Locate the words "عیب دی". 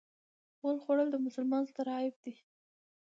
1.95-2.33